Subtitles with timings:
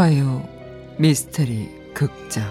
[0.00, 0.48] 화요
[0.96, 2.50] 미스테리 극장.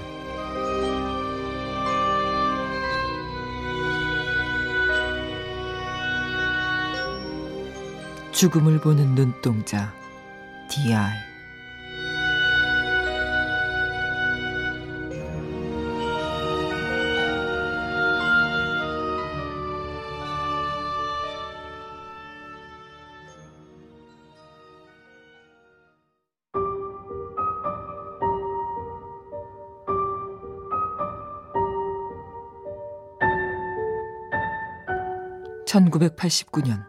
[8.31, 9.91] 죽음을 보는 눈동자
[10.70, 11.28] DI
[35.70, 36.84] 1989년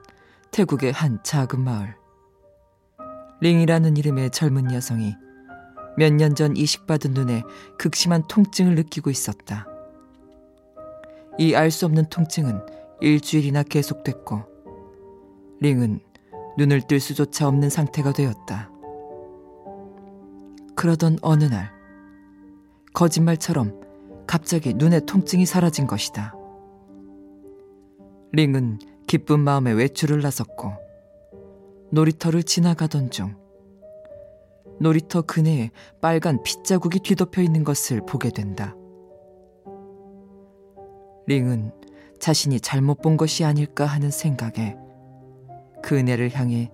[0.51, 1.95] 태국의 한 작은 마을.
[3.41, 5.15] 링이라는 이름의 젊은 여성이
[5.97, 7.43] 몇 년 전 이식받은 눈에
[7.79, 9.67] 극심한 통증을 느끼고 있었다.
[11.39, 12.61] 이 알 수 없는 통증은
[13.01, 14.43] 일주일이나 계속됐고,
[15.61, 16.01] 링은
[16.57, 18.71] 눈을 뜰 수조차 없는 상태가 되었다.
[20.75, 21.71] 그러던 어느 날,
[22.95, 23.81] 거짓말처럼
[24.27, 26.35] 갑자기 눈의 통증이 사라진 것이다.
[28.33, 28.79] 링은
[29.09, 30.73] 기쁜 마음에 외출을 나섰고
[31.91, 33.35] 놀이터를 지나가던 중
[34.79, 38.77] 놀이터 그네에 빨간 핏자국이 뒤덮여 있는 것을 보게 된다.
[41.27, 41.73] 링은
[42.21, 44.77] 자신이 잘못 본 것이 아닐까 하는 생각에
[45.83, 46.71] 그네를 향해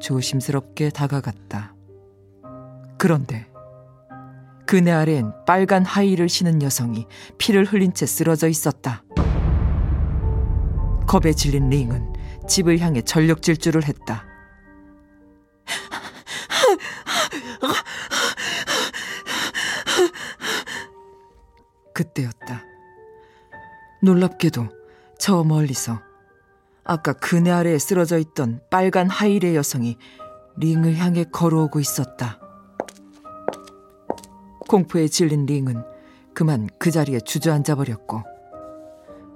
[0.00, 1.74] 조심스럽게 다가갔다.
[2.98, 3.46] 그런데
[4.66, 7.06] 그네 아래엔 빨간 하의를 신은 여성이
[7.38, 9.02] 피를 흘린 채 쓰러져 있었다.
[11.08, 12.12] 겁에 질린 링은
[12.46, 14.26] 집을 향해 전력 질주를 했다.
[21.94, 22.62] 그때였다.
[24.02, 24.68] 놀랍게도
[25.18, 25.98] 저 멀리서
[26.84, 29.96] 아까 그네 아래에 쓰러져 있던 빨간 하이레 여성이
[30.58, 32.38] 링을 향해 걸어오고 있었다.
[34.68, 35.82] 공포에 질린 링은
[36.34, 38.22] 그만 그 자리에 주저앉아 버렸고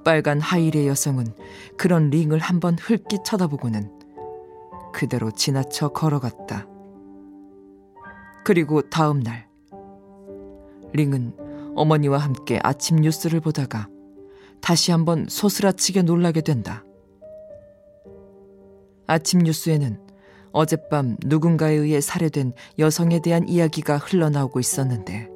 [0.04, 1.26] 빨간 하이레 여성은
[1.76, 3.90] 그런 링을 한번 흘낏 쳐다보고는
[4.92, 6.66] 그대로 지나쳐 걸어갔다.
[8.44, 9.48] 그리고 다음 날,
[10.92, 11.36] 링은
[11.76, 13.88] 어머니와 함께 아침 뉴스를 보다가
[14.60, 16.84] 다시 한번 소스라치게 놀라게 된다.
[19.06, 20.00] 아침 뉴스에는
[20.52, 25.30] 어젯밤 누군가에 의해 살해된 여성에 대한 이야기가 흘러나오고 있었는데,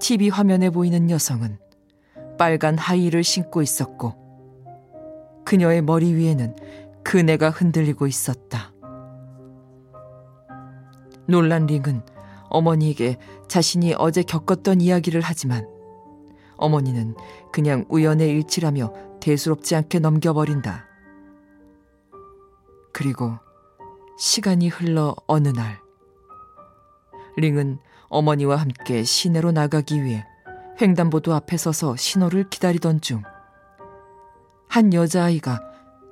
[0.00, 1.58] TV 화면에 보이는 여성은
[2.36, 4.14] 빨간 하의를 신고 있었고
[5.44, 6.56] 그녀의 머리 위에는
[7.04, 8.72] 그네가 흔들리고 있었다.
[11.26, 12.02] 놀란 링은
[12.48, 15.68] 어머니에게 자신이 어제 겪었던 이야기를 하지만
[16.56, 17.14] 어머니는
[17.52, 20.86] 그냥 우연의 일치라며 대수롭지 않게 넘겨버린다.
[22.92, 23.38] 그리고
[24.18, 25.78] 시간이 흘러 어느 날
[27.36, 30.24] 링은 어머니와 함께 시내로 나가기 위해
[30.80, 33.22] 횡단보도 앞에 서서 신호를 기다리던 중
[34.68, 35.60] 한 여자아이가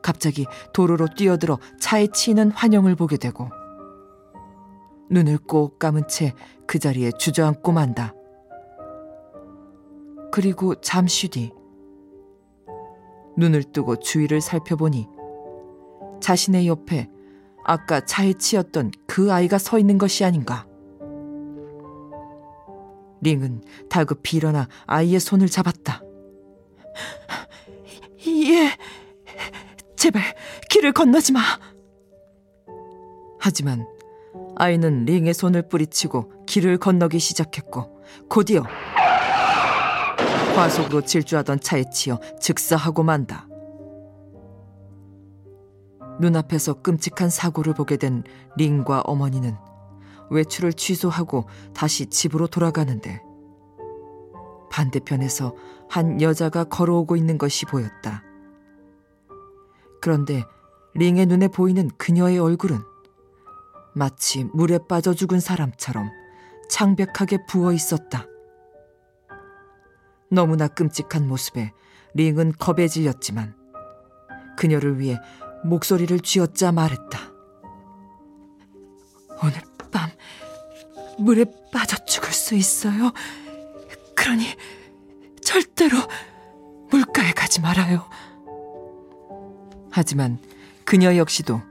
[0.03, 3.51] 갑자기 도로로 뛰어들어 차에 치이는 환영을 보게 되고
[5.11, 6.33] 눈을 꼭 감은 채
[6.67, 8.15] 그 자리에 주저앉고 만다.
[10.33, 11.53] 그리고 잠시 뒤
[13.37, 15.09] 눈을 뜨고 주위를 살펴보니
[16.23, 17.11] 자신의 옆에
[17.65, 20.67] 아까 차에 치였던 그 아이가 서 있는 것이 아닌가.
[23.25, 26.03] 링은 다급히 일어나 아이의 손을 잡았다.
[28.29, 28.71] 예,
[29.97, 30.23] 제발
[30.71, 31.41] 길을 건너지 마.
[33.41, 33.87] 하지만
[34.57, 38.63] 아이는 링의 손을 뿌리치고 길을 건너기 시작했고 곧이어
[40.55, 43.49] 과속으로 질주하던 차에 치여 즉사하고 만다.
[46.21, 48.23] 눈앞에서 끔찍한 사고를 보게 된
[48.57, 49.57] 링과 어머니는
[50.35, 53.23] 외출을 취소하고 다시 집으로 돌아가는데
[54.71, 55.55] 반대편에서
[55.89, 58.23] 한 여자가 걸어오고 있는 것이 보였다.
[60.01, 60.45] 그런데
[60.95, 62.79] 링의 눈에 보이는 그녀의 얼굴은
[63.95, 66.11] 마치 물에 빠져 죽은 사람처럼
[66.69, 68.27] 창백하게 부어 있었다.
[70.31, 71.73] 너무나 끔찍한 모습에
[72.15, 73.55] 링은 겁에 질렸지만
[74.57, 75.19] 그녀를 위해
[75.65, 77.19] 목소리를 쥐었자 말했다.
[79.43, 80.11] 오늘 밤
[81.19, 83.13] 물에 빠져 죽을 수 있어요.
[84.17, 84.45] 그러니
[85.41, 85.97] 절대로
[86.91, 88.05] 물가에 가지 말아요.
[89.93, 90.39] 하지만
[90.85, 91.63] 그녀 역시도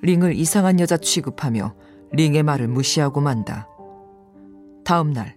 [0.00, 1.74] 링을 이상한 여자 취급하며
[2.12, 3.68] 링의 말을 무시하고 만다.
[4.84, 5.36] 다음 날,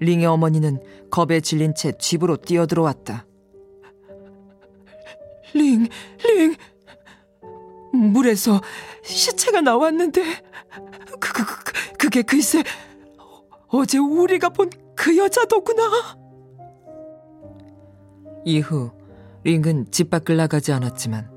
[0.00, 3.26] 링의 어머니는 겁에 질린 채 집으로 뛰어들어왔다.
[5.54, 5.88] 링,
[6.24, 6.56] 링,
[7.92, 8.60] 물에서
[9.02, 10.22] 시체가 나왔는데
[11.18, 12.62] 그, 그, 그 그게 글쎄
[13.68, 14.70] 어제 우리가 본
[15.02, 15.82] 그 여자더구나.
[18.44, 18.90] 이후
[19.44, 21.30] 링은 집 밖을 나가지 않았지만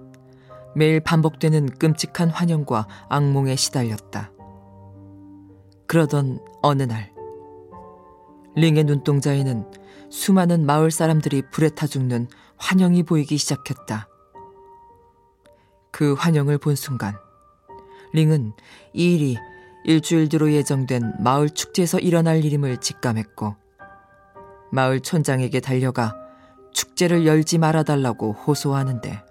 [0.75, 4.33] 매일 반복되는 끔찍한 환영과 악몽에 시달렸다.
[5.87, 7.13] 그러던 어느 날
[8.57, 9.71] 링의 눈동자에는
[10.09, 12.27] 수많은 마을 사람들이 불에 타 죽는
[12.57, 14.09] 환영이 보이기 시작했다.
[15.93, 17.15] 그 환영을 본 순간
[18.13, 18.53] 링은
[18.93, 19.37] 이 일이
[19.85, 23.55] 일주일 뒤로 예정된 마을 축제에서 일어날 일임을 직감했고
[24.71, 26.15] 마을 촌장에게 달려가
[26.71, 29.23] 축제를 열지 말아달라고 호소하는데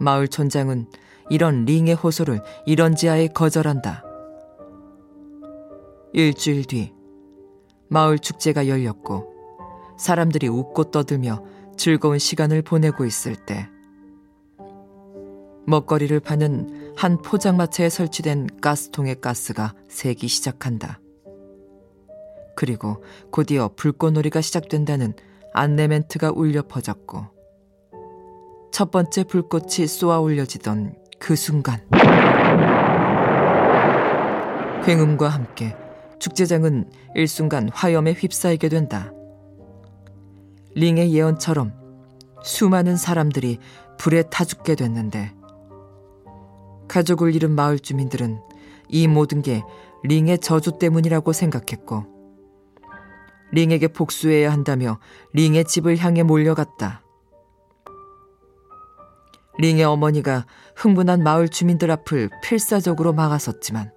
[0.00, 0.90] 마을 촌장은
[1.28, 4.02] 이런 링의 호소를 이런 지하에 거절한다.
[6.12, 6.92] 일주일 뒤
[7.88, 9.32] 마을 축제가 열렸고
[9.96, 11.44] 사람들이 웃고 떠들며
[11.76, 13.68] 즐거운 시간을 보내고 있을 때
[15.70, 21.00] 먹거리를 파는 한 포장마차에 설치된 가스통의 가스가 새기 시작한다.
[22.54, 25.14] 그리고 곧이어 불꽃놀이가 시작된다는
[25.54, 27.24] 안내 멘트가 울려 퍼졌고
[28.70, 31.80] 첫 번째 불꽃이 쏘아 올려지던 그 순간
[34.84, 35.74] 굉음과 함께
[36.18, 39.12] 축제장은 일순간 화염에 휩싸이게 된다.
[40.74, 41.72] 링의 예언처럼
[42.42, 43.58] 수많은 사람들이
[43.98, 45.39] 불에 타 죽게 됐는데
[46.90, 48.40] 가족을 잃은 마을 주민들은
[48.88, 49.62] 이 모든 게
[50.02, 52.04] 링의 저주 때문이라고 생각했고
[53.52, 54.98] 링에게 복수해야 한다며
[55.32, 57.02] 링의 집을 향해 몰려갔다.
[59.58, 63.92] 링의 어머니가 흥분한 마을 주민들 앞을 필사적으로 막아섰지만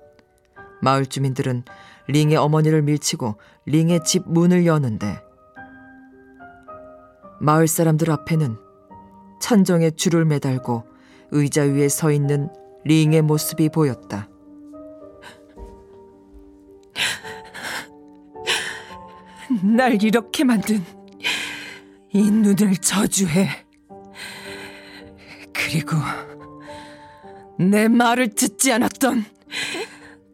[0.81, 1.63] 마을 주민들은
[2.09, 5.19] 링의 어머니를 밀치고 링의 집 문을 여는데
[7.39, 8.57] 마을 사람들 앞에는
[9.41, 10.83] 천정에 줄을 매달고
[11.31, 12.49] 의자 위에 서 있는
[12.85, 14.29] 링의 모습이 보였다.
[19.61, 20.83] 날 이렇게 만든
[22.11, 23.47] 이 눈을 저주해.
[25.53, 25.95] 그리고
[27.57, 29.25] 내 말을 듣지 않았던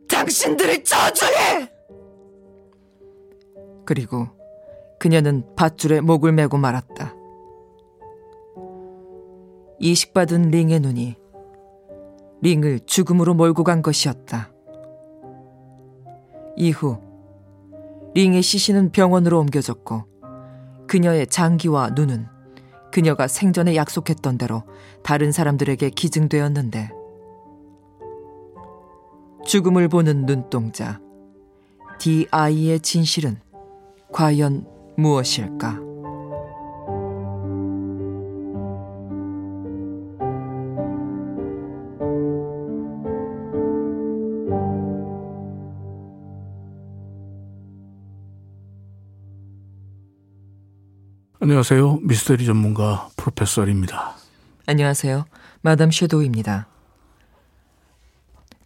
[0.07, 1.71] 당신들을 저주해!
[3.85, 4.27] 그리고
[4.99, 7.15] 그녀는 밧줄에 목을 메고 말았다.
[9.79, 11.15] 이식받은 링의 눈이
[12.41, 14.51] 링을 죽음으로 몰고 간 것이었다.
[16.55, 16.99] 이후
[18.13, 20.03] 링의 시신은 병원으로 옮겨졌고
[20.87, 22.27] 그녀의 장기와 눈은
[22.91, 24.63] 그녀가 생전에 약속했던 대로
[25.03, 26.91] 다른 사람들에게 기증되었는데
[29.45, 30.99] 죽음을 보는 눈동자
[31.99, 33.37] DI의 진실은
[34.11, 34.65] 과연
[34.97, 35.88] 무엇일까?
[51.49, 52.01] 안녕하세요.
[52.03, 54.15] 미스터리 전문가 프로페서입니다.
[54.67, 55.25] 안녕하세요.
[55.61, 56.67] 마담 섀도우입니다.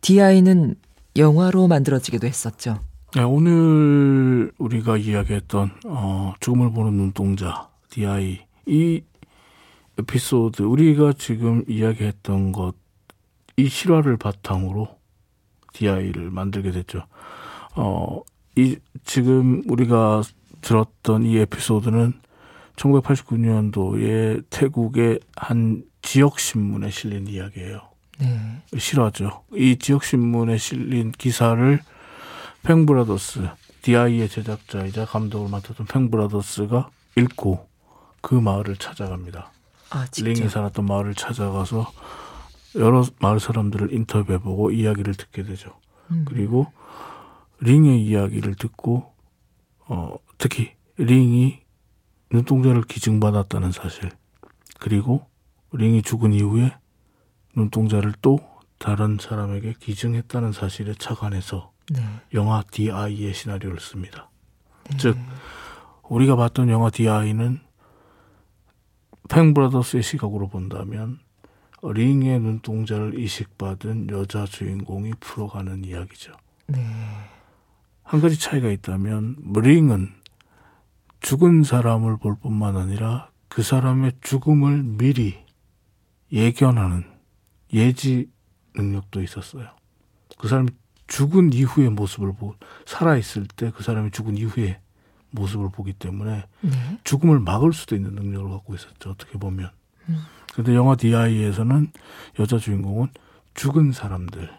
[0.02, 0.76] DI는
[1.16, 2.82] 영화로 만들어지기도 했었죠.
[3.16, 9.02] 네, 오늘 우리가 이야기했던 어, 죽음을 보는 눈동자 DI 이
[9.98, 12.74] 에피소드 우리가 지금 이야기했던 것
[13.56, 14.98] 이 실화를 바탕으로
[15.74, 17.06] DI를 만들게 됐죠.
[17.76, 18.22] 어,
[18.56, 20.22] 이 지금 우리가
[20.62, 22.14] 들었던 이 에피소드는
[22.76, 27.82] 1989년도에 태국의 한 지역 신문에 실린 이야기예요.
[28.20, 28.62] 네.
[28.78, 29.44] 실화죠.
[29.54, 31.80] 이 지역 신문에 실린 기사를
[32.64, 33.50] 팽브라더스
[33.82, 37.68] 디아이의 제작자이자 감독을 맡았던 팽브라더스가 읽고
[38.22, 39.52] 그 마을을 찾아갑니다.
[39.90, 41.92] 아, 링이 살았던 마을을 찾아가서
[42.76, 45.78] 여러 마을 사람들을 인터뷰해보고 이야기를 듣게 되죠.
[46.12, 46.26] 음.
[46.28, 46.72] 그리고
[47.60, 49.12] 링의 이야기를 듣고
[49.86, 51.63] 어, 특히 링이
[52.34, 54.10] 눈동자를 기증받았다는 사실
[54.80, 55.28] 그리고
[55.72, 56.76] 링이 죽은 이후에
[57.56, 58.40] 눈동자를 또
[58.80, 62.02] 다른 사람에게 기증했다는 사실에 착안해서 네.
[62.34, 64.30] 영화 DI의 시나리오를 씁니다.
[64.90, 64.98] 네.
[64.98, 65.18] 즉
[66.10, 67.62] 우리가 봤던 영화 DI는
[69.30, 71.20] 팽브라더스의 시각으로 본다면
[71.84, 76.34] 링의 눈동자를 이식받은 여자 주인공이 풀어가는 이야기죠.
[76.68, 76.84] 네.
[78.02, 80.23] 한 가지 차이가 있다면 링은
[81.24, 85.42] 죽은 사람을 볼 뿐만 아니라 그 사람의 죽음을 미리
[86.32, 87.06] 예견하는
[87.74, 88.30] 예지
[88.76, 89.70] 능력도 있었어요.
[90.38, 90.70] 그 사람이
[91.08, 94.80] 죽은 이후의 모습을 보고 살아있을 때 그 사람이 죽은 이후의
[95.32, 97.00] 모습을 보기 때문에 네.
[97.04, 99.12] 죽음을 막을 수도 있는 능력을 갖고 있었죠.
[99.12, 99.72] 어떻게 보면.
[100.10, 100.18] 음.
[100.54, 101.92] 근데 영화 DI에서는
[102.40, 103.08] 여자 주인공은
[103.54, 104.52] 죽은 사람들,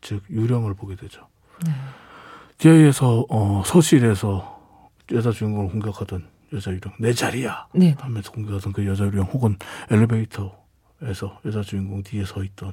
[0.00, 1.26] 즉 유령을 보게 되죠.
[1.66, 1.72] 네.
[2.58, 4.59] DI에서 어, 서실에서
[5.12, 7.94] 여자 주인공을 공격하던 여자 유령 내 자리야 네.
[7.98, 9.56] 하면서 공격하던 그 여자 유령 혹은
[9.90, 12.72] 엘리베이터에서 여자 주인공 뒤에 서 있던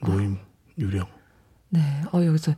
[0.00, 0.46] 노인 아.
[0.78, 1.06] 유령.
[1.70, 1.80] 네.
[2.12, 2.54] 어 여기서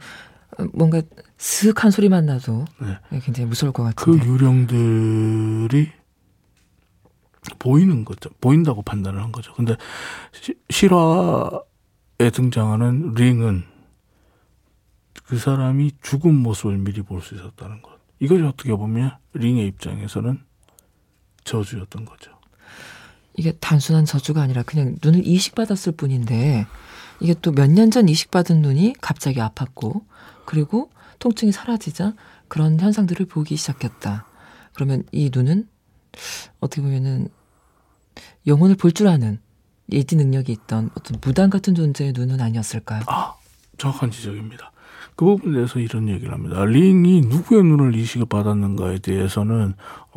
[0.72, 1.02] 뭔가
[1.38, 2.64] 스윽한 소리만 나도
[3.10, 3.20] 네.
[3.20, 4.20] 굉장히 무서울 것 같은데.
[4.20, 5.90] 그 유령들이
[7.58, 8.30] 보이는 거죠.
[8.40, 9.52] 보인다고 판단을 한 거죠.
[9.54, 9.76] 근데
[10.32, 13.64] 시, 실화에 등장하는 링은
[15.24, 17.93] 그 사람이 죽은 모습을 미리 볼 수 있었다는 것.
[18.24, 20.40] 이것이 어떻게 보면 링의 입장에서는
[21.44, 22.30] 저주였던 거죠.
[23.36, 26.66] 이게 단순한 저주가 아니라 그냥 눈을 이식받았을 뿐인데
[27.20, 30.04] 이게 또 몇 년 전 이식받은 눈이 갑자기 아팠고
[30.46, 32.14] 그리고 통증이 사라지자
[32.48, 34.26] 그런 현상들을 보기 시작했다.
[34.72, 35.68] 그러면 이 눈은
[36.60, 37.28] 어떻게 보면은
[38.46, 39.38] 영혼을 볼 줄 아는
[39.92, 43.02] 예지 능력이 있던 어떤 무당 같은 존재의 눈은 아니었을까요?
[43.06, 43.34] 아,
[43.76, 44.72] 정확한 지적입니다.
[45.16, 46.64] 그 부분에 대해서 이런 얘기를 합니다.
[46.64, 49.74] 링이 누구의 눈을 이식을 받았는가에 대해서는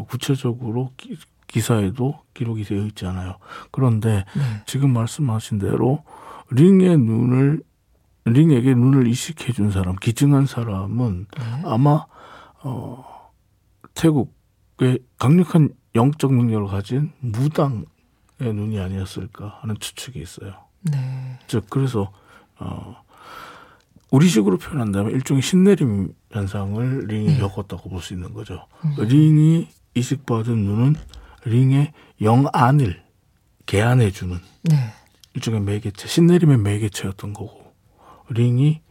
[0.08, 3.38] 구체적으로 기, 사에도 기록이 되어 있지 않아요.
[3.72, 4.42] 그런데 네.
[4.66, 6.04] 지금 말씀하신 대로
[6.52, 7.62] 링의 눈을
[8.26, 11.62] 링에게 눈을 이식해 준 사람, 기증한 사람은 네.
[11.66, 12.06] 아마
[12.64, 13.32] 어
[13.94, 17.86] 태국의 강력한 영적 능력을 가진 무당의
[18.40, 20.54] 눈이 아니었을까 하는 추측이 있어요.
[20.82, 21.40] 네.
[21.48, 22.12] 즉 그래서
[22.60, 22.98] 어
[24.12, 27.38] 우리식으로 표현한다면 일종의 신내림 현상을 링이 네.
[27.40, 28.66] 겪었다고 볼 수 있는 거죠.
[28.86, 28.96] 음.
[28.98, 30.96] 링이 이식받은 눈은
[31.46, 33.04] 링의 영안을
[33.66, 34.76] 개안해주는 네.
[35.34, 37.74] 일종의 매개체, 신내림의 매개체였던 거고,
[38.30, 38.82] 링이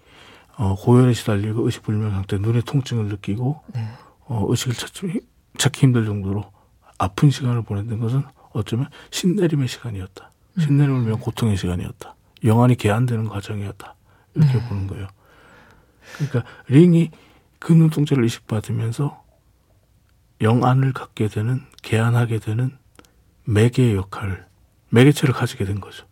[0.58, 3.88] 어, 고열에 시달리고 의식불명 상태, 눈의 통증을 느끼고 네.
[4.26, 5.20] 어, 의식을 찾기,
[5.58, 6.50] 찾기 힘들 정도로
[6.99, 10.30] 아픈 시간을 보냈던 것은 어쩌면 신내림의 시간이었다.
[10.56, 10.61] 음.
[10.61, 12.14] 신내림을 위한 고통의 시간이었다.
[12.44, 13.95] 영안이 개안되는 과정이었다.
[14.36, 14.68] 이렇게 네.
[14.68, 15.08] 보는 거예요.
[16.14, 17.10] 그러니까 링이
[17.58, 19.24] 그 눈동자를 이식받으면서
[20.40, 22.76] 영안을 갖게 되는 개안하게 되는
[23.44, 24.46] 매개의 역할,
[24.90, 26.06] 매개체를 가지게 된 거죠.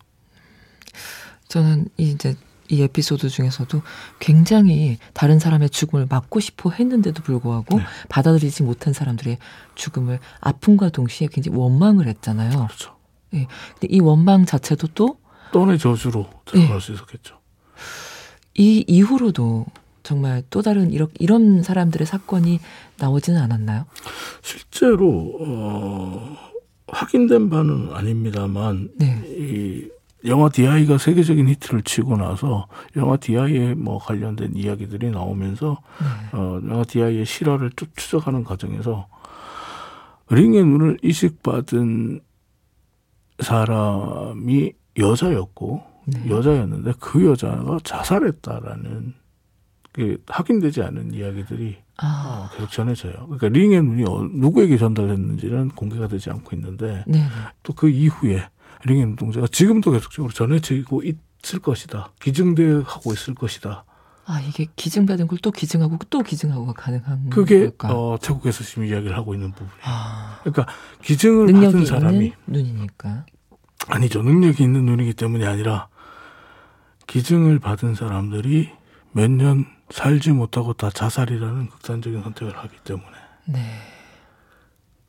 [1.48, 2.36] 저는 이제
[2.70, 3.82] 이 에피소드 중에서도
[4.18, 7.84] 굉장히 다른 사람의 죽음을 막고 싶어 했는데도 불구하고 네.
[8.08, 9.38] 받아들이지 못한 사람들의
[9.74, 12.66] 죽음을 아픔과 동시에 굉장히 원망을 했잖아요.
[12.66, 12.96] 그렇죠.
[13.34, 13.46] 예.
[13.78, 15.18] 근데 이 원망 자체도 또
[15.52, 16.80] 또의 저주로 들어갈 예.
[16.80, 17.38] 수 있었겠죠.
[18.56, 19.66] 이 이후로도
[20.02, 22.60] 정말 또 다른 이런 이런 사람들의 사건이
[22.98, 23.86] 나오지는 않았나요?
[24.42, 26.36] 실제로 어,
[26.86, 29.22] 확인된 바는 아닙니다만 네.
[29.26, 29.88] 이
[30.26, 36.38] 영화 DI가 세계적인 히트를 치고 나서 영화 DI에 뭐 관련된 이야기들이 나오면서 네.
[36.38, 39.06] 어, 영화 DI의 실화를 쭉 추적하는 과정에서
[40.30, 42.20] 링의 눈을 이식받은
[43.40, 46.28] 사람이 여자였고 네.
[46.28, 49.14] 여자였는데 그 여자가 자살했다라는
[49.92, 52.48] 그 확인되지 않은 이야기들이 아.
[52.50, 53.12] 어, 계속 전해져요.
[53.12, 57.24] 그러니까 링의 눈이 어, 누구에게 전달됐는지는 공개가 되지 않고 있는데 네.
[57.62, 58.48] 또그 이후에
[58.84, 62.10] 링의 눈동자가 지금도 계속적으로 전해지고 있을 것이다.
[62.20, 63.84] 기증되하고 있을 것이다.
[64.26, 69.34] 아 이게 기증받은 걸 또 기증하고 또 기증하고가 가능한 그게 어, 태국에서 지금 이야기를 하고
[69.34, 69.78] 있는 부분이에요.
[69.84, 70.40] 아.
[70.40, 70.66] 그러니까
[71.02, 73.26] 기증을 받은 사람이 눈이니까
[73.88, 74.22] 아니죠.
[74.22, 75.88] 능력이 있는 눈이기 때문이 아니라
[77.06, 78.70] 기증을 받은 사람들이
[79.12, 83.16] 몇 년 살지 못하고 다 자살이라는 극단적인 선택을 하기 때문에.
[83.46, 83.78] 네.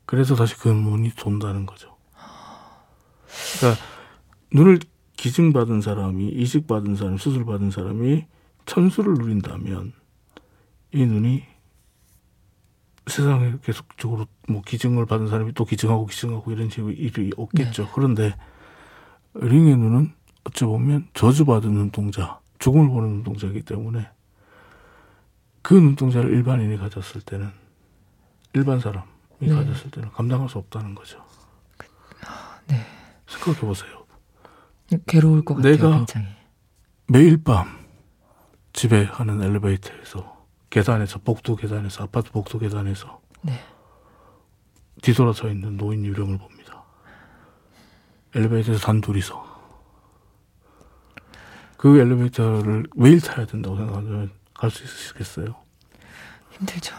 [0.04, 1.96] 그래서 다시 그 눈이 돈다는 거죠.
[3.58, 3.82] 그러니까
[4.52, 4.78] 눈을
[5.16, 8.26] 기증받은 사람이 이식받은 사람, 수술받은 사람이
[8.66, 9.92] 천수를 누린다면
[10.92, 11.44] 이 눈이
[13.06, 17.84] 세상에 계속적으로 뭐 기증을 받은 사람이 또 기증하고 기증하고 이런 식으로 일이 없겠죠.
[17.84, 17.90] 네.
[17.94, 18.36] 그런데
[19.34, 20.12] 링의 눈은
[20.46, 24.08] 어찌 보면 저주받은 눈동자, 죽음을 보는 눈동자이기 때문에
[25.62, 27.50] 그 눈동자를 일반인이 가졌을 때는
[28.54, 29.04] 일반 사람이
[29.40, 29.52] 네.
[29.52, 31.24] 가졌을 때는 감당할 수 없다는 거죠.
[32.68, 32.80] 네.
[33.26, 34.06] 생각해 보세요.
[35.06, 35.72] 괴로울 것 같아요.
[35.72, 36.28] 내가 굉장히.
[37.08, 37.84] 매일 밤
[38.72, 43.58] 집에 가는 엘리베이터에서 계단에서 복도 계단에서 아파트 복도 계단에서 네.
[45.02, 46.84] 뒤돌아서 있는 노인 유령을 봅니다.
[48.34, 49.55] 엘리베이터에서 단둘이서
[51.76, 55.54] 그 엘리베이터를 매일 타야 된다고 생각하면 갈 수 있으시겠어요?
[56.52, 56.94] 힘들죠.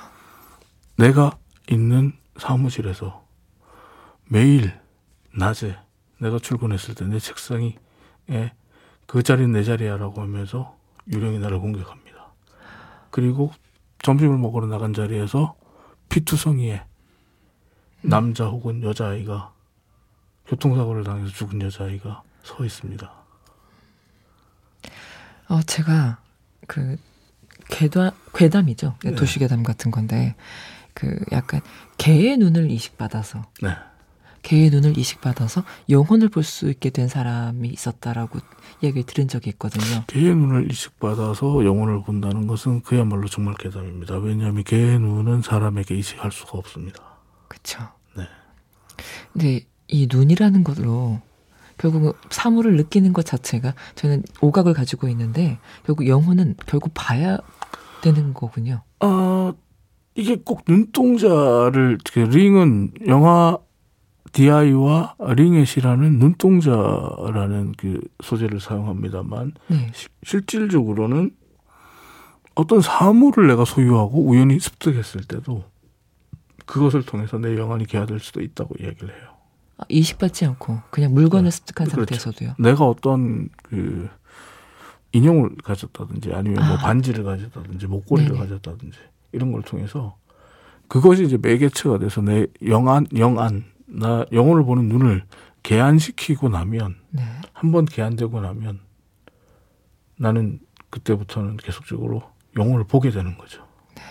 [0.98, 1.38] 내가
[1.70, 3.26] 있는 사무실에서
[4.26, 4.80] 매일
[5.36, 5.78] 낮에
[6.20, 7.78] 내가 출근했을 때 내 책상이
[9.06, 10.76] 그 자리는 내 자리야라고 하면서
[11.08, 12.28] 유령이 나를 공격합니다.
[13.10, 13.52] 그리고
[14.04, 15.56] 점심을 먹으러 나간 자리에서
[16.10, 16.84] 피투성이의
[18.02, 19.54] 남자 혹은 여자아이가
[20.46, 23.12] 교통사고를 당해서 죽은 여자아이가 서 있습니다.
[25.50, 26.20] 어, 제가
[26.68, 26.98] 그
[27.70, 28.96] 괴담, 괴담이죠.
[29.04, 29.16] 네.
[29.16, 30.36] 도시괴담 같은 건데
[30.94, 31.62] 그 약간
[31.98, 33.70] 개의 눈을 이식받아서 네.
[34.44, 38.40] 개의 눈을 이식받아서 영혼을 볼 수 있게 된 사람이 있었다라고
[38.84, 40.04] 얘기를 들은 적이 있거든요.
[40.08, 44.18] 개의 눈을 이식받아서 영혼을 본다는 것은 그야말로 정말 괴담입니다.
[44.20, 47.02] 왜냐하면 개의 눈은 사람에게 이식할 수가 없습니다.
[47.50, 47.90] 그렇죠.
[48.16, 48.24] 네.
[49.34, 51.22] 근데 이 눈이라는 것으로
[51.78, 57.38] 결국 사물을 느끼는 것 자체가 저는 오각을 가지고 있는데 결국 영혼은 결국 봐야
[58.02, 58.82] 되는 거군요.
[59.00, 59.54] 아
[60.16, 63.58] 이게 꼭 눈동자를 그 링은 영화
[64.34, 69.92] DI와 링엣이라는 눈동자라는 그 소재를 사용합니다만 네.
[69.94, 71.32] 시, 실질적으로는
[72.56, 75.64] 어떤 사물을 내가 소유하고 우연히 습득했을 때도
[76.66, 79.37] 그것을 통해서 내 영혼이 개화될 수도 있다고 이야기를 해요.
[79.78, 81.52] 아, 이식받지 않고 그냥 물건을 네.
[81.52, 82.16] 습득한 그렇죠.
[82.16, 82.56] 상태에서도요.
[82.60, 84.10] 내가 어떤 그
[85.12, 86.68] 인형을 가졌다든지 아니면 뭐 아.
[86.70, 88.40] 뭐 반지를 가졌다든지 목걸이를 네네.
[88.40, 88.98] 가졌다든지
[89.32, 90.18] 이런 걸 통해서
[90.88, 95.24] 그것이 이제 매개체가 돼서 내 영안 영안 나 영혼을 보는 눈을
[95.64, 97.24] 개안시키고 나면 네.
[97.54, 98.80] 한번 개안되고 나면
[100.18, 102.24] 나는 그때부터는 계속적으로
[102.58, 103.66] 영혼을 보게 되는 거죠.
[103.96, 104.04] 네.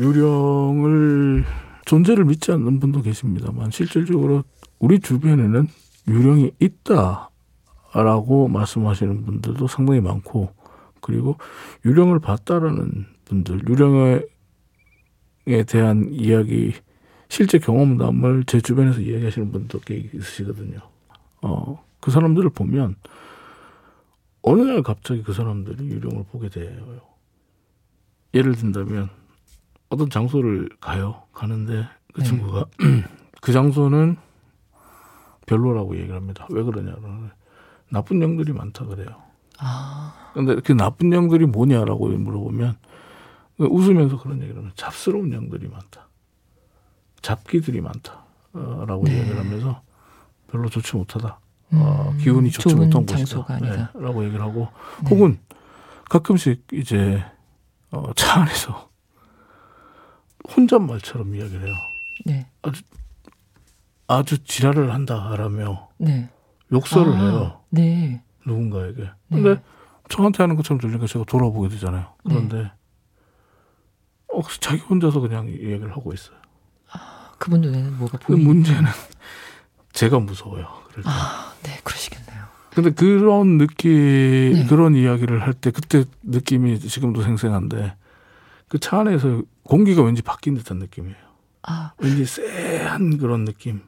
[0.00, 1.44] 유령을
[1.84, 4.44] 존재를 믿지 않는 분도 계십니다만 실질적으로
[4.78, 5.68] 우리 주변에는
[6.08, 10.52] 유령이 있다라고 말씀하시는 분들도 상당히 많고
[11.00, 11.36] 그리고
[11.84, 14.20] 유령을 봤다라는 분들 유령에
[15.66, 16.72] 대한 이야기
[17.28, 20.78] 실제 경험담을 제 주변에서 이야기하시는 분도 꽤 있으시거든요.
[21.42, 22.96] 어, 그 사람들을 보면
[24.42, 27.00] 어느 날 갑자기 그 사람들이 유령을 보게 돼요.
[28.34, 29.08] 예를 든다면
[29.88, 31.22] 어떤 장소를 가요.
[31.32, 32.26] 가는데 그 네.
[32.26, 32.66] 친구가
[33.40, 34.16] 그 장소는
[35.46, 36.46] 별로라고 얘기를 합니다.
[36.50, 37.30] 왜 그러냐면
[37.90, 39.22] 나쁜 영들이 많다 그래요.
[39.58, 40.30] 아.
[40.34, 42.76] 근데 그 나쁜 영들이 뭐냐라고 물어보면
[43.58, 46.08] 웃으면서 그런 얘기를 하면 잡스러운 영들이 많다.
[47.22, 49.20] 잡기들이 많다라고 네.
[49.20, 49.80] 얘기를 하면서
[50.50, 51.38] 별로 좋지 못하다.
[51.72, 53.58] 음, 어, 기운이 좋지 못한 곳이다.
[53.60, 54.68] 네, 라고 얘기를 하고
[55.02, 55.10] 네.
[55.10, 55.38] 혹은
[56.08, 57.24] 가끔씩 이제
[57.90, 58.90] 어, 차 안에서
[60.54, 61.74] 혼잣말처럼 이야기를 해요.
[62.26, 62.46] 네.
[62.62, 62.82] 아주
[64.06, 66.28] 아주 지랄을 한다라며 네.
[66.72, 67.60] 욕설을 아, 해요.
[67.70, 68.22] 네.
[68.46, 69.02] 누군가에게.
[69.02, 69.10] 네.
[69.42, 69.62] 근데
[70.08, 72.06] 저한테 하는 것처럼 들리니까 제가 돌아보게 되잖아요.
[72.22, 72.72] 그런데 네.
[74.32, 76.36] 어, 자기 혼자서 그냥 얘기를 하고 있어요.
[77.38, 78.84] 그분 눈에는 뭐가 그 보이는 문제는
[79.92, 80.66] 제가 무서워요.
[81.04, 82.44] 아, 네, 그러시겠네요.
[82.70, 84.66] 근데 그런 느낌, 네.
[84.66, 87.96] 그런 이야기를 할 때 그때 느낌이 지금도 생생한데
[88.68, 91.16] 그 차 안에서 공기가 왠지 바뀐 듯한 느낌이에요.
[91.62, 91.92] 아.
[91.98, 93.82] 왠지 쎄한 그런 느낌.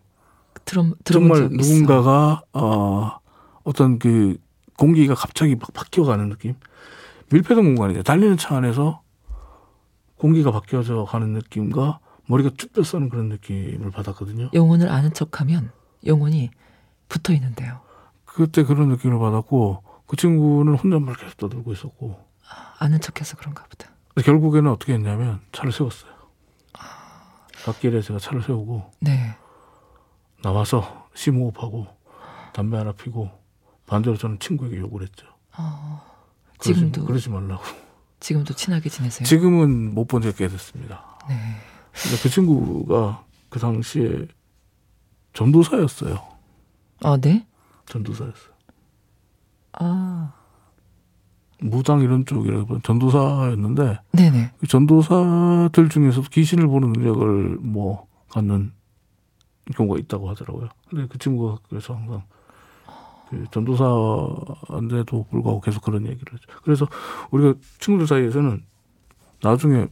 [0.64, 3.18] 들어, 정말 누군가가 어,
[3.62, 4.38] 어떤 그
[4.76, 6.54] 공기가 갑자기 막 바뀌어가는 느낌.
[7.30, 8.02] 밀폐된 공간이죠.
[8.02, 9.02] 달리는 차 안에서
[10.16, 14.50] 공기가 바뀌어져 가는 느낌과 머리가 쭉 뼈서는 그런 느낌을 받았거든요.
[14.54, 15.70] 영혼을 아는 척하면
[16.04, 16.50] 영혼이
[17.08, 17.80] 붙어 있는데요.
[18.24, 23.90] 그때 그런 느낌을 받았고 그 친구는 혼잣말 계속 떠들고 있었고 아, 아는 척해서 그런가 보다.
[24.22, 26.12] 결국에는 어떻게 했냐면 차를 세웠어요.
[26.74, 27.46] 아...
[27.64, 29.36] 갓길에 제가 차를 세우고 네.
[30.42, 31.86] 나와서 심호흡하고
[32.52, 33.30] 담배 하나 피고
[33.86, 35.26] 반대로 저는 친구에게 욕을 했죠.
[35.56, 36.02] 어...
[36.58, 37.62] 지금도 그러지, 그러지 말라고.
[38.20, 39.26] 지금도 친하게 지내세요?
[39.26, 41.18] 지금은 못 본 지가 꽤 됐습니다.
[41.28, 41.34] 네.
[41.92, 44.26] 근데 그 친구가 그 당시에
[45.34, 46.18] 전도사였어요.
[47.02, 47.46] 아, 네?
[47.86, 48.54] 전도사였어요.
[49.72, 50.32] 아.
[51.70, 54.52] 무당 이런 쪽이라고 전도사였는데 네네.
[54.58, 58.72] 그 전도사들 중에서도 귀신을 보는 능력을 뭐 갖는
[59.74, 60.68] 경우가 있다고 하더라고요.
[60.88, 62.22] 근데 그 친구가 그래서 항상
[63.30, 66.42] 그 전도사인데도 불구하고 계속 그런 얘기를 하죠.
[66.62, 66.86] 그래서
[67.30, 68.62] 우리가 친구들 사이에서는
[69.42, 69.88] 나중에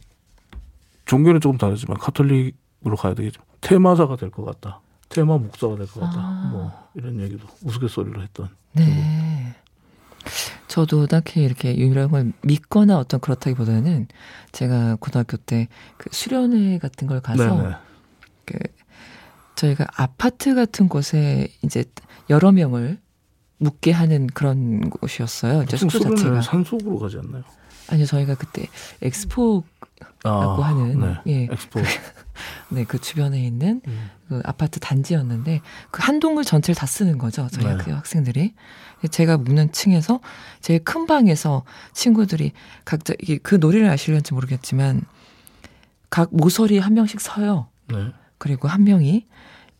[1.05, 3.41] 종교는 조금 다르지만 카톨릭으로 가야 되겠죠.
[3.61, 4.81] 테마사가 될 것 같다.
[5.09, 6.15] 테마 목사가 될 것 같다.
[6.17, 6.49] 아.
[6.51, 8.49] 뭐 이런 얘기도 우스갯소리로 했던.
[8.73, 9.55] 네.
[10.75, 14.07] 저도 딱히 이렇게 유령을 믿거나 어떤 그렇다기보다는
[14.51, 17.75] 제가 고등학교 때 그 수련회 같은 걸 가서 네네.
[18.43, 18.57] 그
[19.55, 21.85] 저희가 아파트 같은 곳에 이제
[22.29, 22.99] 여러 명을
[23.59, 25.63] 묵게 하는 그런 곳이었어요.
[25.63, 27.43] 이제 숙소 자체가 산속으로 가지 않나요?
[27.89, 28.67] 아니요, 저희가 그때
[29.01, 29.63] 엑스포
[30.23, 31.15] 라고 아, 하는 네.
[31.27, 31.47] 예.
[31.53, 31.79] 엑스포.
[32.69, 34.09] 네, 그 주변에 있는 음.
[34.27, 37.47] 그 아파트 단지였는데 그 한 동을 전체를 다 쓰는 거죠.
[37.51, 37.77] 저희 네.
[37.77, 38.53] 그 학생들이.
[39.11, 40.19] 제가 묵는 층에서
[40.61, 42.53] 제일 큰 방에서 친구들이
[42.85, 45.01] 각자 이게 그 노래를 아실는지 모르겠지만
[46.09, 47.67] 각 모서리 한 명씩 서요.
[47.87, 48.11] 네.
[48.39, 49.27] 그리고 한 명이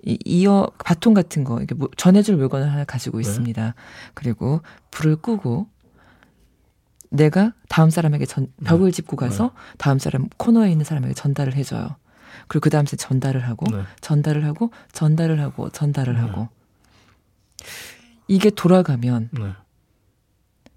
[0.04, 3.22] 이 이어 바통 같은 거 이게 뭐 전해줄 물건을 하나 가지고 네.
[3.28, 3.74] 있습니다.
[4.14, 5.68] 그리고 불을 끄고
[7.10, 8.70] 내가 다음 사람에게 전 네.
[8.70, 9.50] 벽을 짚고 가서 네.
[9.80, 11.96] 다음 사람 코너에 있는 사람에게 전달을 해줘요.
[12.48, 13.84] 그리고 그 다음 에 전달을 하고 네.
[14.02, 16.20] 전달을 하고 전달을 하고 전달을 네.
[16.20, 16.50] 하고
[18.28, 19.52] 이게 돌아가면 네.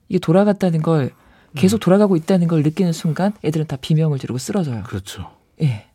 [0.08, 1.10] 이게 돌아갔다는 걸
[1.54, 4.82] 계속 돌아가고 있다는 걸 느끼는 순간 애들은 다 비명을 지르고 쓰러져요.
[4.84, 5.34] 그렇죠.
[5.62, 5.86] 예.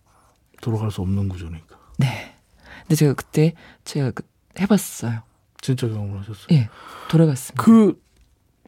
[0.62, 1.78] 돌아갈 수 없는 구조니까.
[1.98, 2.36] 네.
[2.82, 3.54] 근데 제가 그때
[3.86, 4.24] 제가 그
[4.60, 5.22] 해봤어요.
[5.62, 6.48] 진짜 경험을 하셨어요?
[6.52, 6.70] 예.
[7.10, 7.64] 돌아갔습니다.
[7.64, 8.02] 그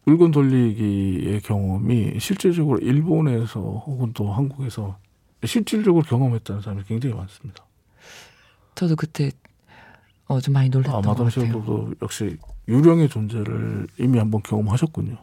[0.05, 4.97] 물건 돌리기의 경험이 실질적으로 일본에서 혹은 또 한국에서
[5.45, 7.65] 실질적으로 경험했다는 사람이 굉장히 많습니다.
[8.75, 9.31] 저도 그때
[10.27, 15.17] 어, 좀 많이 놀랐던 아, 마담 씨도 역시 유령의 존재를 이미 한번 경험하셨군요.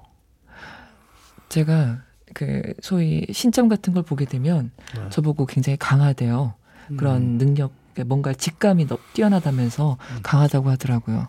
[1.48, 2.02] 제가
[2.34, 5.08] 그 소위 신점 같은 걸 보게 되면 네.
[5.10, 6.54] 저보고 굉장히 강하대요.
[6.90, 6.96] 음.
[6.96, 7.72] 그런 능력,
[8.06, 10.18] 뭔가 직감이 뛰어나다면서 음.
[10.22, 11.28] 강하다고 하더라고요.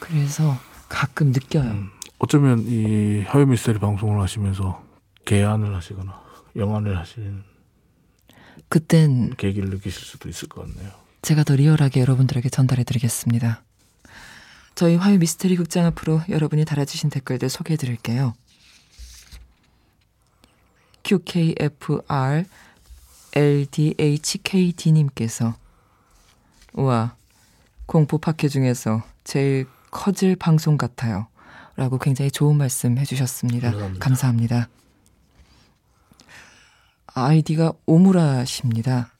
[0.00, 0.54] 그래서
[0.88, 1.70] 가끔 느껴요.
[1.70, 1.90] 음.
[2.18, 4.82] 어쩌면 이 하요 미스테리 방송을 하시면서
[5.24, 6.20] 개안을 하시거나
[6.56, 7.42] 영안을 하시는
[8.68, 10.90] 그땐 계기를 느끼실 수도 있을 것 같네요.
[11.22, 13.62] 제가 더 리얼하게 여러분들에게 전달해 드리겠습니다.
[14.74, 18.34] 저희 화요 미스테리 극장 앞으로 여러분이 달아주신 댓글들 소개해 드릴게요.
[21.02, 22.44] QKFR
[23.34, 25.54] LDHKD님께서
[26.74, 27.16] 우와
[27.86, 31.26] 공포 파케 중에서 제일 커질 방송 같아요.
[31.76, 33.70] 라고 굉장히 좋은 말씀 해주셨습니다.
[33.70, 34.04] 감사합니다.
[34.04, 34.68] 감사합니다.
[37.26, 39.12] 아이디가 오무라십니다.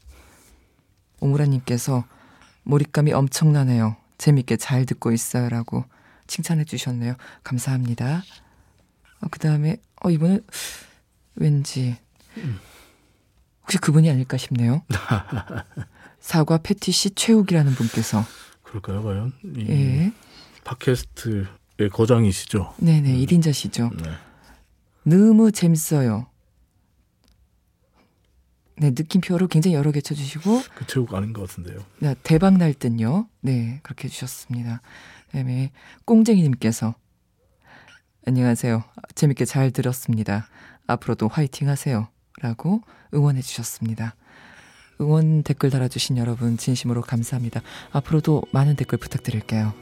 [1.21, 2.05] 오무라님께서
[2.65, 3.97] 몰입감이 엄청나네요.
[4.19, 5.49] 재밌게 잘 듣고 있어요.
[5.49, 5.85] 라고
[6.27, 7.15] 칭찬해 주셨네요.
[7.43, 8.23] 감사합니다.
[9.21, 10.45] 어, 그 다음에, 어, 이분은
[11.37, 11.97] 왠지,
[13.63, 14.83] 혹시 그분이 아닐까 싶네요.
[16.21, 18.25] 사과 패티시 최욱이라는 분께서.
[18.63, 19.33] 그럴까요, 과연?
[19.69, 20.13] 예.
[20.65, 21.47] 팟캐스트
[21.81, 22.75] 예, 거장이시죠?
[22.79, 23.25] 네네, 음.
[23.25, 24.03] 1인자시죠.
[24.03, 24.11] 네.
[25.05, 26.27] 너무 재밌어요.
[28.81, 30.62] 네, 느낌표로 굉장히 여러 개 쳐주시고.
[30.75, 31.81] 그 체육 아닌 것 같은데요.
[31.99, 33.29] 네, 대박 날 듯요.
[33.41, 34.83] 네, 그렇게 해주셨습니다.
[35.27, 35.73] 그다음에
[36.05, 36.95] 꽁쟁이님께서
[38.27, 38.85] 안녕하세요.
[39.14, 40.49] 재밌게 잘 들었습니다.
[40.87, 42.09] 앞으로도 화이팅 하세요.
[42.41, 42.83] 라고
[43.14, 44.14] 응원해 주셨습니다.
[45.01, 47.62] 응원 댓글 달아주신 여러분 진심으로 감사합니다.
[47.93, 49.73] 앞으로도 많은 댓글 부탁드릴게요.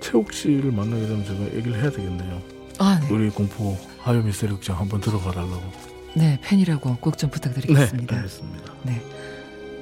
[0.00, 2.42] 최욱 씨를 만나게 되면 제가 얘기를 해야 되겠네요.
[2.78, 3.14] 아, 네.
[3.14, 5.93] 우리 공포 하요 미스테리 극장 한번 들어가 달라고.
[6.14, 8.14] 네, 팬이라고 꼭 좀 부탁드리겠습니다.
[8.14, 8.72] 네, 알겠습니다.
[8.84, 9.02] 네.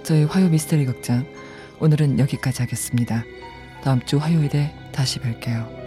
[0.03, 1.27] 저희 화요 미스테리 극장
[1.81, 3.25] 오늘은 여기까지 하겠습니다.
[3.83, 5.82] 다음 주 화요일에 다시 뵐게요.